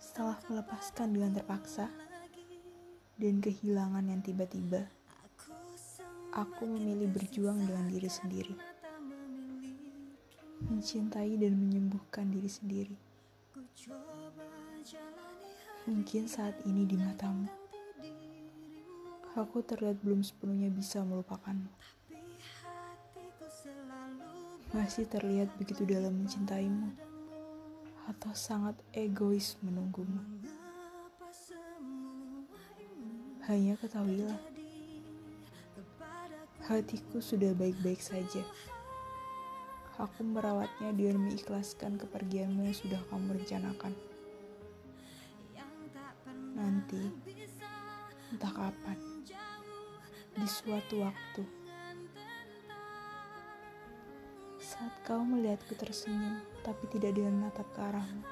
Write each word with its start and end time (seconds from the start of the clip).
Setelah 0.00 0.40
melepaskan 0.48 1.12
dengan 1.12 1.36
terpaksa 1.36 1.92
dan 3.20 3.44
kehilangan 3.44 4.04
yang 4.08 4.24
tiba-tiba, 4.24 4.88
aku 6.32 6.64
memilih 6.64 7.12
berjuang 7.12 7.60
dengan 7.60 7.92
diri 7.92 8.08
sendiri, 8.08 8.56
mencintai 10.64 11.36
dan 11.36 11.60
menyembuhkan 11.60 12.32
diri 12.32 12.48
sendiri. 12.48 12.96
Mungkin 15.84 16.24
saat 16.24 16.56
ini 16.64 16.88
di 16.88 16.96
matamu, 16.96 17.52
aku 19.36 19.60
terlihat 19.60 20.00
belum 20.00 20.24
sepenuhnya 20.24 20.72
bisa 20.72 21.04
melupakanmu. 21.04 21.68
Masih 24.72 25.04
terlihat 25.04 25.52
begitu 25.60 25.84
dalam 25.84 26.24
mencintaimu, 26.24 26.96
atau 28.08 28.32
sangat 28.32 28.72
egois 28.96 29.60
menunggumu. 29.60 30.16
Hanya 33.44 33.76
ketahuilah, 33.76 34.40
hatiku 36.64 37.20
sudah 37.20 37.52
baik-baik 37.52 38.00
saja. 38.00 38.40
Aku 40.00 40.24
merawatnya 40.24 40.88
dan 40.88 41.20
mengikhlaskan 41.20 42.00
kepergianmu 42.00 42.64
yang 42.64 42.72
sudah 42.72 43.00
kamu 43.12 43.44
rencanakan. 43.44 43.92
Nanti, 46.56 47.12
entah 48.32 48.52
kapan, 48.56 48.98
di 50.32 50.46
suatu 50.48 51.04
waktu, 51.04 51.61
saat 54.82 54.98
kau 55.06 55.22
melihatku 55.22 55.78
tersenyum 55.78 56.42
tapi 56.66 56.90
tidak 56.90 57.14
dengan 57.14 57.38
menatap 57.38 57.70
ke 57.70 57.78
arahmu, 57.86 58.26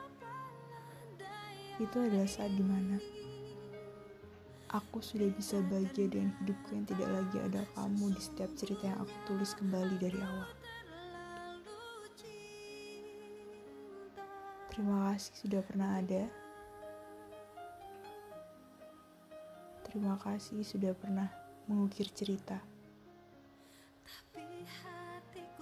itu 1.79 1.95
adalah 1.95 2.27
saat 2.27 2.51
di 2.51 2.65
mana 2.67 2.99
aku 4.75 4.99
sudah 4.99 5.31
bisa 5.31 5.63
bahagia 5.71 6.11
dengan 6.11 6.35
hidupku 6.43 6.75
yang 6.75 6.83
tidak 6.91 7.07
lagi 7.07 7.39
ada 7.39 7.63
kamu 7.79 8.11
di 8.11 8.19
setiap 8.19 8.51
cerita 8.59 8.83
yang 8.91 8.99
aku 8.99 9.15
tulis 9.31 9.55
kembali 9.63 9.95
dari 10.03 10.19
awal. 10.19 10.51
Terima 14.75 15.15
kasih 15.15 15.35
sudah 15.47 15.63
pernah 15.63 15.91
ada. 16.03 16.23
Terima 19.87 20.19
kasih 20.19 20.67
sudah 20.67 20.99
pernah 20.99 21.31
mengukir 21.71 22.11
cerita. 22.11 22.59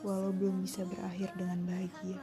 Walau 0.07 0.31
belum 0.31 0.63
bisa 0.63 0.87
berakhir 0.87 1.35
dengan 1.35 1.67
bahagia. 1.67 2.19